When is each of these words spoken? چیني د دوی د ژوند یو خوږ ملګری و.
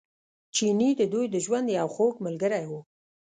چیني 0.55 0.89
د 0.99 1.01
دوی 1.13 1.25
د 1.33 1.35
ژوند 1.45 1.67
یو 1.79 1.87
خوږ 1.95 2.13
ملګری 2.25 2.63
و. 2.69 2.71